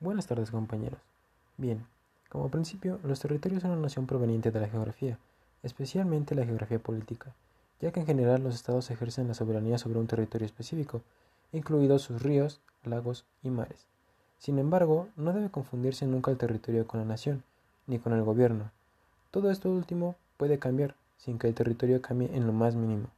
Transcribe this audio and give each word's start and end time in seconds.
Buenas 0.00 0.28
tardes 0.28 0.52
compañeros. 0.52 1.00
Bien, 1.56 1.84
como 2.28 2.50
principio, 2.50 3.00
los 3.02 3.18
territorios 3.18 3.62
son 3.62 3.72
una 3.72 3.80
noción 3.80 4.06
proveniente 4.06 4.52
de 4.52 4.60
la 4.60 4.68
geografía, 4.68 5.18
especialmente 5.64 6.36
la 6.36 6.44
geografía 6.44 6.78
política, 6.78 7.34
ya 7.80 7.90
que 7.90 7.98
en 7.98 8.06
general 8.06 8.44
los 8.44 8.54
estados 8.54 8.92
ejercen 8.92 9.26
la 9.26 9.34
soberanía 9.34 9.76
sobre 9.76 9.98
un 9.98 10.06
territorio 10.06 10.46
específico, 10.46 11.02
incluidos 11.50 12.02
sus 12.02 12.22
ríos, 12.22 12.60
lagos 12.84 13.24
y 13.42 13.50
mares. 13.50 13.88
Sin 14.38 14.60
embargo, 14.60 15.08
no 15.16 15.32
debe 15.32 15.50
confundirse 15.50 16.06
nunca 16.06 16.30
el 16.30 16.38
territorio 16.38 16.86
con 16.86 17.00
la 17.00 17.06
nación, 17.06 17.42
ni 17.88 17.98
con 17.98 18.12
el 18.12 18.22
gobierno. 18.22 18.70
Todo 19.32 19.50
esto 19.50 19.68
último 19.68 20.14
puede 20.36 20.60
cambiar, 20.60 20.94
sin 21.16 21.40
que 21.40 21.48
el 21.48 21.54
territorio 21.54 22.00
cambie 22.00 22.36
en 22.36 22.46
lo 22.46 22.52
más 22.52 22.76
mínimo. 22.76 23.08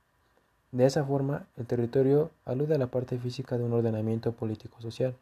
De 0.73 0.87
esa 0.87 1.05
forma, 1.05 1.45
el 1.59 1.67
territorio 1.67 2.31
alude 2.47 2.77
a 2.77 2.79
la 2.79 2.87
parte 2.87 3.19
física 3.19 3.59
de 3.59 3.65
un 3.65 3.75
ordenamiento 3.75 4.33
político-social, 4.33 5.15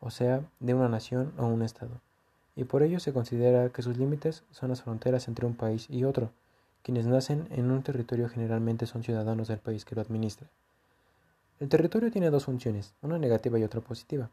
o 0.00 0.10
sea, 0.10 0.42
de 0.60 0.74
una 0.74 0.88
nación 0.88 1.32
o 1.38 1.46
un 1.46 1.62
Estado, 1.62 2.00
y 2.56 2.64
por 2.64 2.82
ello 2.82 3.00
se 3.00 3.12
considera 3.12 3.68
que 3.70 3.82
sus 3.82 3.96
límites 3.98 4.42
son 4.50 4.70
las 4.70 4.82
fronteras 4.82 5.28
entre 5.28 5.46
un 5.46 5.54
país 5.54 5.86
y 5.90 6.04
otro. 6.04 6.30
Quienes 6.82 7.06
nacen 7.06 7.46
en 7.50 7.70
un 7.70 7.82
territorio 7.82 8.28
generalmente 8.28 8.86
son 8.86 9.02
ciudadanos 9.02 9.48
del 9.48 9.58
país 9.58 9.84
que 9.84 9.94
lo 9.94 10.00
administra. 10.00 10.48
El 11.60 11.68
territorio 11.68 12.10
tiene 12.10 12.30
dos 12.30 12.44
funciones, 12.44 12.94
una 13.02 13.18
negativa 13.18 13.58
y 13.58 13.64
otra 13.64 13.80
positiva. 13.80 14.30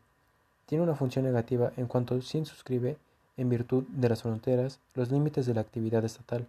Tiene 0.65 0.83
una 0.83 0.95
función 0.95 1.25
negativa 1.25 1.71
en 1.75 1.87
cuanto 1.87 2.21
se 2.21 2.45
suscribe, 2.45 2.97
en 3.37 3.49
virtud 3.49 3.83
de 3.89 4.09
las 4.09 4.21
fronteras, 4.21 4.79
los 4.93 5.11
límites 5.11 5.45
de 5.45 5.53
la 5.53 5.61
actividad 5.61 6.05
estatal, 6.05 6.47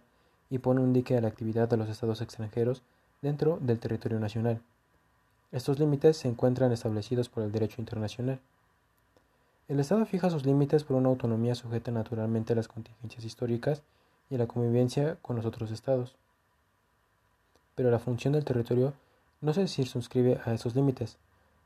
y 0.49 0.59
pone 0.59 0.81
un 0.81 0.93
dique 0.93 1.17
a 1.17 1.21
la 1.21 1.27
actividad 1.27 1.67
de 1.67 1.77
los 1.77 1.89
estados 1.89 2.21
extranjeros 2.21 2.81
dentro 3.21 3.57
del 3.61 3.79
territorio 3.79 4.19
nacional. 4.19 4.61
Estos 5.51 5.79
límites 5.79 6.17
se 6.17 6.27
encuentran 6.27 6.71
establecidos 6.71 7.29
por 7.29 7.43
el 7.43 7.51
derecho 7.51 7.81
internacional. 7.81 8.39
El 9.67 9.81
Estado 9.81 10.05
fija 10.05 10.29
sus 10.29 10.45
límites 10.45 10.85
por 10.85 10.95
una 10.95 11.09
autonomía 11.09 11.53
sujeta 11.53 11.91
naturalmente 11.91 12.53
a 12.53 12.55
las 12.55 12.69
contingencias 12.69 13.25
históricas 13.25 13.83
y 14.29 14.35
a 14.35 14.37
la 14.37 14.47
convivencia 14.47 15.17
con 15.21 15.35
los 15.35 15.45
otros 15.45 15.71
estados. 15.71 16.15
Pero 17.75 17.91
la 17.91 17.99
función 17.99 18.31
del 18.31 18.45
territorio 18.45 18.93
no 19.41 19.53
se 19.53 19.67
circunscribe 19.67 20.39
a 20.45 20.53
esos 20.53 20.73
límites. 20.73 21.17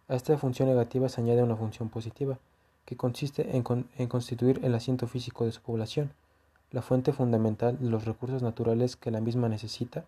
A 0.08 0.16
esta 0.16 0.36
función 0.40 0.68
negativa 0.68 1.10
se 1.10 1.22
añade 1.22 1.44
una 1.44 1.56
función 1.56 1.90
positiva, 1.90 2.40
que 2.86 2.98
consiste 2.98 3.56
en, 3.56 4.08
constituir 4.08 4.60
el 4.64 4.74
asiento 4.74 5.06
físico 5.06 5.46
de 5.46 5.52
su 5.52 5.62
población, 5.62 6.12
la 6.72 6.82
fuente 6.82 7.14
fundamental 7.14 7.78
de 7.80 7.90
los 7.90 8.06
recursos 8.06 8.42
naturales 8.42 8.96
que 8.96 9.12
la 9.12 9.22
misma 9.22 9.48
necesita 9.48 10.06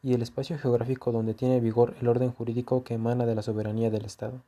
y 0.00 0.14
el 0.14 0.22
espacio 0.22 0.58
geográfico 0.58 1.10
donde 1.10 1.34
tiene 1.34 1.58
vigor 1.58 1.96
el 2.00 2.06
orden 2.06 2.30
jurídico 2.30 2.84
que 2.84 2.94
emana 2.94 3.26
de 3.26 3.34
la 3.34 3.42
soberanía 3.42 3.90
del 3.90 4.04
Estado. 4.04 4.40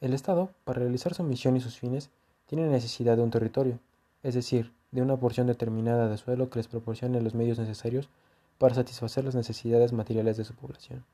El 0.00 0.12
Estado, 0.12 0.50
para 0.64 0.80
realizar 0.80 1.14
su 1.14 1.22
misión 1.22 1.56
y 1.56 1.60
sus 1.60 1.78
fines, 1.78 2.10
tiene 2.46 2.68
necesidad 2.68 3.16
de 3.16 3.22
un 3.22 3.30
territorio, 3.30 3.78
es 4.22 4.34
decir, 4.34 4.72
de 4.90 5.00
una 5.00 5.16
porción 5.16 5.46
determinada 5.46 6.08
de 6.08 6.18
suelo 6.18 6.50
que 6.50 6.58
les 6.58 6.68
proporcione 6.68 7.20
los 7.22 7.34
medios 7.34 7.58
necesarios 7.58 8.10
para 8.58 8.74
satisfacer 8.74 9.24
las 9.24 9.34
necesidades 9.34 9.94
materiales 9.94 10.36
de 10.36 10.44
su 10.44 10.54
población. 10.54 11.04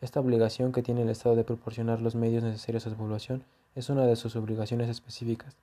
Esta 0.00 0.18
obligación 0.18 0.72
que 0.72 0.82
tiene 0.82 1.02
el 1.02 1.10
Estado 1.10 1.36
de 1.36 1.44
proporcionar 1.44 2.00
los 2.00 2.16
medios 2.16 2.42
necesarios 2.42 2.86
a 2.86 2.90
su 2.90 2.96
población 2.96 3.44
es 3.76 3.88
una 3.88 4.04
de 4.04 4.16
sus 4.16 4.34
obligaciones 4.34 4.88
específicas. 4.88 5.56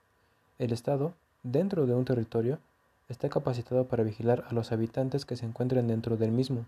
El 0.60 0.72
Estado, 0.72 1.14
dentro 1.44 1.86
de 1.86 1.94
un 1.94 2.06
territorio, 2.06 2.60
está 3.10 3.28
capacitado 3.28 3.86
para 3.86 4.04
vigilar 4.04 4.46
a 4.50 4.54
los 4.54 4.72
habitantes 4.72 5.26
que 5.26 5.36
se 5.36 5.46
encuentren 5.46 5.88
dentro 5.88 6.16
del 6.16 6.32
mismo. 6.32 6.66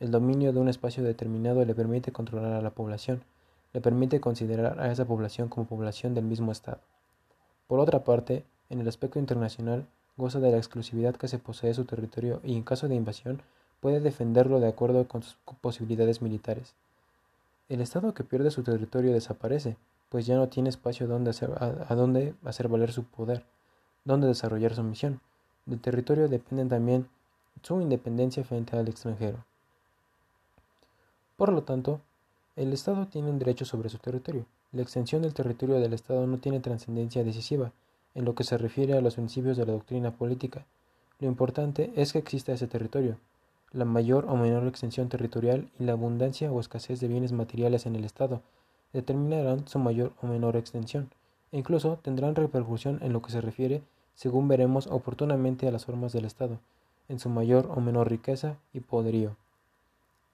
El 0.00 0.10
dominio 0.10 0.52
de 0.52 0.58
un 0.58 0.68
espacio 0.68 1.04
determinado 1.04 1.64
le 1.64 1.74
permite 1.74 2.10
controlar 2.10 2.52
a 2.54 2.60
la 2.62 2.70
población, 2.70 3.22
le 3.72 3.80
permite 3.80 4.20
considerar 4.20 4.80
a 4.80 4.90
esa 4.90 5.04
población 5.04 5.48
como 5.48 5.66
población 5.66 6.14
del 6.14 6.24
mismo 6.24 6.52
Estado. 6.52 6.80
Por 7.66 7.78
otra 7.78 8.04
parte, 8.04 8.44
en 8.68 8.80
el 8.80 8.88
aspecto 8.88 9.18
internacional, 9.18 9.86
goza 10.16 10.40
de 10.40 10.50
la 10.50 10.58
exclusividad 10.58 11.16
que 11.16 11.28
se 11.28 11.38
posee 11.38 11.74
su 11.74 11.84
territorio 11.84 12.40
y 12.42 12.56
en 12.56 12.62
caso 12.62 12.88
de 12.88 12.94
invasión 12.94 13.42
puede 13.80 14.00
defenderlo 14.00 14.60
de 14.60 14.68
acuerdo 14.68 15.06
con 15.08 15.22
sus 15.22 15.36
posibilidades 15.60 16.20
militares. 16.20 16.74
El 17.68 17.80
Estado 17.80 18.14
que 18.14 18.24
pierde 18.24 18.50
su 18.50 18.62
territorio 18.62 19.12
desaparece, 19.12 19.76
pues 20.08 20.26
ya 20.26 20.36
no 20.36 20.48
tiene 20.48 20.68
espacio 20.68 21.06
donde 21.06 21.30
hacer, 21.30 21.50
a, 21.52 21.86
a 21.88 21.94
donde 21.94 22.34
hacer 22.44 22.68
valer 22.68 22.92
su 22.92 23.04
poder, 23.04 23.44
donde 24.04 24.26
desarrollar 24.26 24.74
su 24.74 24.82
misión 24.82 25.20
del 25.66 25.80
territorio 25.80 26.28
dependen 26.28 26.68
también 26.68 27.08
su 27.62 27.80
independencia 27.80 28.44
frente 28.44 28.76
al 28.76 28.88
extranjero. 28.88 29.44
Por 31.36 31.52
lo 31.52 31.62
tanto, 31.62 32.00
el 32.60 32.74
Estado 32.74 33.06
tiene 33.06 33.30
un 33.30 33.38
derecho 33.38 33.64
sobre 33.64 33.88
su 33.88 33.96
territorio. 33.96 34.44
La 34.72 34.82
extensión 34.82 35.22
del 35.22 35.32
territorio 35.32 35.80
del 35.80 35.94
Estado 35.94 36.26
no 36.26 36.36
tiene 36.36 36.60
trascendencia 36.60 37.24
decisiva 37.24 37.72
en 38.14 38.26
lo 38.26 38.34
que 38.34 38.44
se 38.44 38.58
refiere 38.58 38.92
a 38.92 39.00
los 39.00 39.14
principios 39.14 39.56
de 39.56 39.64
la 39.64 39.72
doctrina 39.72 40.10
política. 40.10 40.66
Lo 41.20 41.28
importante 41.28 41.90
es 41.96 42.12
que 42.12 42.18
exista 42.18 42.52
ese 42.52 42.66
territorio. 42.66 43.16
La 43.72 43.86
mayor 43.86 44.26
o 44.28 44.36
menor 44.36 44.66
extensión 44.66 45.08
territorial 45.08 45.70
y 45.78 45.84
la 45.84 45.92
abundancia 45.92 46.52
o 46.52 46.60
escasez 46.60 47.00
de 47.00 47.08
bienes 47.08 47.32
materiales 47.32 47.86
en 47.86 47.96
el 47.96 48.04
Estado 48.04 48.42
determinarán 48.92 49.66
su 49.66 49.78
mayor 49.78 50.12
o 50.20 50.26
menor 50.26 50.56
extensión, 50.56 51.08
e 51.52 51.58
incluso 51.58 51.98
tendrán 52.02 52.34
repercusión 52.34 52.98
en 53.00 53.14
lo 53.14 53.22
que 53.22 53.32
se 53.32 53.40
refiere 53.40 53.80
según 54.14 54.48
veremos 54.48 54.86
oportunamente 54.86 55.66
a 55.66 55.70
las 55.70 55.86
formas 55.86 56.12
del 56.12 56.26
Estado, 56.26 56.58
en 57.08 57.20
su 57.20 57.30
mayor 57.30 57.70
o 57.74 57.80
menor 57.80 58.10
riqueza 58.10 58.58
y 58.74 58.80
poderío. 58.80 59.34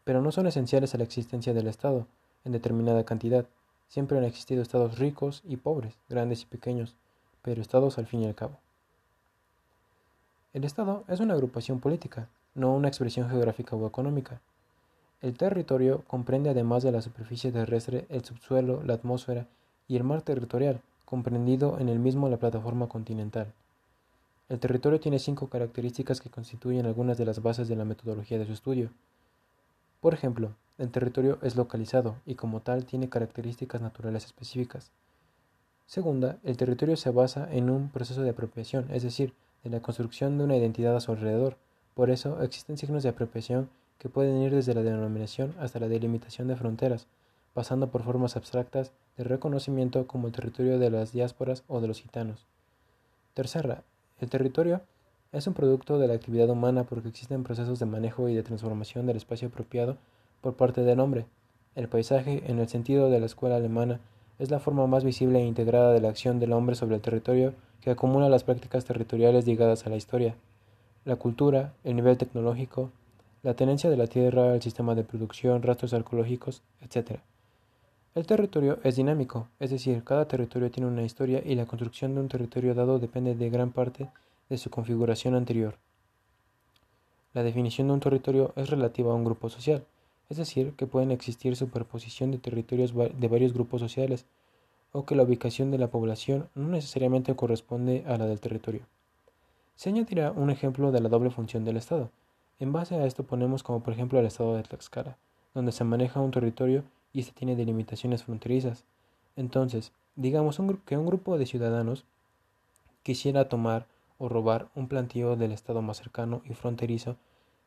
Pero 0.07 0.23
no 0.23 0.31
son 0.31 0.47
esenciales 0.47 0.95
a 0.95 0.99
la 0.99 1.03
existencia 1.03 1.53
del 1.53 1.67
Estado, 1.67 2.07
en 2.45 2.53
determinada 2.53 3.03
cantidad. 3.05 3.45
Siempre 3.89 4.17
han 4.17 4.23
existido 4.23 4.63
estados 4.63 5.01
ricos 5.01 5.43
y 5.45 5.57
pobres, 5.57 5.99
grandes 6.09 6.43
y 6.43 6.47
pequeños, 6.47 6.95
pero 7.43 7.61
estados 7.61 7.99
al 7.99 8.07
fin 8.07 8.23
y 8.23 8.27
al 8.27 8.37
cabo. 8.37 8.61
El 10.53 10.63
Estado 10.63 11.03
es 11.09 11.19
una 11.19 11.35
agrupación 11.35 11.81
política, 11.81 12.29
no 12.55 12.73
una 12.73 12.87
expresión 12.87 13.29
geográfica 13.29 13.75
o 13.75 13.85
económica. 13.85 14.41
El 15.23 15.37
territorio 15.37 16.05
comprende 16.07 16.51
además 16.51 16.85
de 16.85 16.93
la 16.93 17.03
superficie 17.03 17.51
terrestre 17.51 18.07
el 18.09 18.25
subsuelo, 18.25 18.85
la 18.85 18.95
atmósfera 18.95 19.49
y 19.89 19.97
el 19.97 20.05
mar 20.05 20.23
territorial, 20.23 20.83
comprendido 21.05 21.81
en 21.81 21.89
el 21.89 21.99
mismo 21.99 22.29
la 22.29 22.37
plataforma 22.37 22.89
continental. 22.89 23.53
El 24.49 24.61
territorio 24.61 25.01
tiene 25.01 25.19
cinco 25.19 25.49
características 25.49 26.21
que 26.21 26.31
constituyen 26.31 26.87
algunas 26.87 27.19
de 27.19 27.25
las 27.25 27.43
bases 27.43 27.67
de 27.67 27.75
la 27.75 27.85
metodología 27.85 28.39
de 28.39 28.47
su 28.47 28.53
estudio. 28.53 28.91
Por 30.07 30.15
ejemplo, 30.15 30.55
el 30.79 30.93
territorio 30.93 31.41
es 31.43 31.57
localizado 31.57 32.15
y 32.25 32.37
como 32.37 32.61
tal 32.61 32.85
tiene 32.85 33.09
características 33.09 33.83
naturales 33.83 34.25
específicas. 34.25 34.93
Segunda, 35.85 36.39
el 36.45 36.57
territorio 36.57 36.97
se 36.97 37.11
basa 37.11 37.49
en 37.51 37.71
un 37.71 37.89
proceso 37.89 38.23
de 38.23 38.31
apropiación, 38.31 38.87
es 38.93 39.03
decir, 39.03 39.35
en 39.65 39.73
la 39.73 39.83
construcción 39.83 40.39
de 40.39 40.45
una 40.45 40.57
identidad 40.57 40.95
a 40.95 41.01
su 41.01 41.11
alrededor. 41.11 41.57
Por 41.95 42.11
eso 42.11 42.41
existen 42.41 42.79
signos 42.79 43.03
de 43.03 43.09
apropiación 43.09 43.69
que 43.99 44.09
pueden 44.09 44.41
ir 44.43 44.55
desde 44.55 44.75
la 44.75 44.85
denominación 44.85 45.57
hasta 45.59 45.81
la 45.81 45.89
delimitación 45.89 46.47
de 46.47 46.55
fronteras, 46.55 47.09
pasando 47.53 47.91
por 47.91 48.05
formas 48.05 48.37
abstractas 48.37 48.93
de 49.17 49.25
reconocimiento 49.25 50.07
como 50.07 50.29
el 50.29 50.33
territorio 50.33 50.79
de 50.79 50.91
las 50.91 51.11
diásporas 51.11 51.65
o 51.67 51.81
de 51.81 51.89
los 51.89 52.01
gitanos. 52.01 52.47
Tercera, 53.35 53.83
el 54.21 54.31
territorio 54.31 54.83
es 55.33 55.47
un 55.47 55.55
producto 55.55 55.99
de 55.99 56.09
la 56.09 56.15
actividad 56.15 56.49
humana 56.49 56.85
porque 56.85 57.09
existen 57.09 57.45
procesos 57.45 57.79
de 57.79 57.87
manejo 57.87 58.29
y 58.29 58.35
de 58.35 58.43
transformación 58.43 59.07
del 59.07 59.17
espacio 59.17 59.49
apropiado 59.49 59.97
por 60.41 60.55
parte 60.55 60.83
del 60.83 61.01
hombre. 61.01 61.27
El 61.75 61.89
paisaje, 61.89 62.43
en 62.47 62.59
el 62.59 62.69
sentido 62.69 63.11
de 63.11 63.21
la 63.21 63.27
escuela 63.27 63.57
alemana, 63.57 64.01
es 64.39 64.51
la 64.51 64.61
forma 64.61 64.87
más 64.87 65.05
visible 65.05 65.41
e 65.41 65.47
integrada 65.47 65.93
de 65.93 66.01
la 66.01 66.09
acción 66.09 66.39
del 66.39 66.53
hombre 66.53 66.77
sobre 66.77 66.95
el 66.95 67.01
territorio 67.01 67.55
que 67.81 67.91
acumula 67.91 68.29
las 68.29 68.45
prácticas 68.45 68.85
territoriales 68.85 69.47
ligadas 69.47 69.87
a 69.87 69.91
la 69.91 69.97
historia, 69.97 70.35
la 71.05 71.17
cultura, 71.17 71.73
el 71.85 71.97
nivel 71.97 72.19
tecnológico, 72.19 72.91
la 73.43 73.55
tenencia 73.55 73.91
de 73.91 73.97
la 73.97 74.07
tierra, 74.07 74.55
el 74.55 74.63
sistema 74.63 74.95
de 74.95 75.05
producción, 75.05 75.63
rastros 75.63 75.95
arqueológicos, 75.95 76.63
etc. 76.83 77.21
El 78.15 78.27
territorio 78.27 78.79
es 78.83 78.97
dinámico, 78.97 79.49
es 79.61 79.71
decir, 79.71 80.03
cada 80.03 80.27
territorio 80.27 80.71
tiene 80.71 80.89
una 80.89 81.03
historia 81.03 81.43
y 81.45 81.55
la 81.55 81.67
construcción 81.67 82.15
de 82.15 82.21
un 82.23 82.29
territorio 82.29 82.75
dado 82.75 82.99
depende 82.99 83.35
de 83.35 83.51
gran 83.51 83.71
parte 83.71 84.09
de 84.49 84.59
su 84.59 84.71
configuración 84.71 85.35
anterior. 85.35 85.77
La 87.35 87.43
definición 87.43 87.89
de 87.89 87.95
un 87.95 88.01
territorio 88.01 88.53
es 88.57 88.71
relativa 88.71 89.13
a 89.13 89.15
un 89.15 89.25
grupo 89.25 89.51
social, 89.51 89.85
es 90.29 90.37
decir, 90.37 90.73
que 90.73 90.87
pueden 90.87 91.11
existir 91.11 91.55
superposición 91.57 92.31
de 92.31 92.39
territorios 92.39 92.95
de 92.95 93.29
varios 93.29 93.53
grupos 93.53 93.81
sociales, 93.81 94.25
o 94.93 95.05
que 95.05 95.15
la 95.15 95.25
ubicación 95.25 95.71
de 95.71 95.79
la 95.79 95.89
población 95.89 96.49
no 96.55 96.69
necesariamente 96.69 97.37
corresponde 97.37 98.05
a 98.07 98.17
la 98.17 98.27
del 98.27 98.41
territorio. 98.41 98.81
Se 99.75 99.91
añadirá 99.91 100.33
un 100.33 100.49
ejemplo 100.49 100.91
de 100.91 101.01
la 101.01 101.11
doble 101.11 101.31
función 101.31 101.65
del 101.65 101.77
Estado. 101.77 102.11
En 102.59 102.73
base 102.73 102.95
a 102.95 103.05
esto 103.05 103.25
ponemos 103.25 103.63
como 103.63 103.81
por 103.81 103.93
ejemplo 103.93 104.19
el 104.19 104.25
Estado 104.25 104.57
de 104.57 104.63
Tlaxcala, 104.63 105.19
donde 105.53 105.73
se 105.73 105.85
maneja 105.85 106.21
un 106.21 106.31
territorio 106.31 106.83
y 107.13 107.21
este 107.21 107.33
tiene 107.33 107.57
delimitaciones 107.57 108.25
fronterizas. 108.25 108.85
Entonces, 109.37 109.93
digamos 110.15 110.59
que 110.87 110.97
un 110.97 111.07
grupo 111.07 111.37
de 111.37 111.45
ciudadanos 111.45 112.05
quisiera 113.03 113.51
tomar 113.51 113.87
o 114.19 114.29
robar 114.29 114.69
un 114.75 114.89
plantío 114.89 115.37
del 115.37 115.53
estado 115.53 115.83
más 115.83 115.99
cercano 115.99 116.43
y 116.45 116.55
fronterizo 116.55 117.17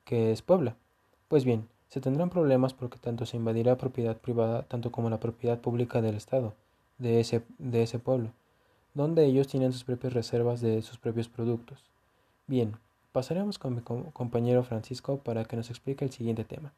que 0.05 0.31
es 0.31 0.41
Puebla. 0.41 0.75
Pues 1.27 1.45
bien, 1.45 1.67
se 1.89 2.01
tendrán 2.01 2.29
problemas 2.29 2.73
porque 2.73 2.97
tanto 2.99 3.25
se 3.25 3.37
invadirá 3.37 3.77
propiedad 3.77 4.17
privada 4.17 4.63
tanto 4.63 4.91
como 4.91 5.09
la 5.09 5.19
propiedad 5.19 5.59
pública 5.59 6.01
del 6.01 6.15
estado, 6.15 6.53
de 6.97 7.19
ese, 7.19 7.43
de 7.57 7.83
ese 7.83 7.99
pueblo, 7.99 8.31
donde 8.93 9.25
ellos 9.25 9.47
tienen 9.47 9.73
sus 9.73 9.83
propias 9.83 10.13
reservas 10.13 10.61
de 10.61 10.81
sus 10.81 10.97
propios 10.97 11.29
productos. 11.29 11.83
Bien, 12.47 12.77
pasaremos 13.11 13.59
con 13.59 13.75
mi 13.75 13.81
compañero 13.81 14.63
Francisco 14.63 15.17
para 15.17 15.45
que 15.45 15.55
nos 15.55 15.69
explique 15.69 16.05
el 16.05 16.11
siguiente 16.11 16.43
tema. 16.43 16.73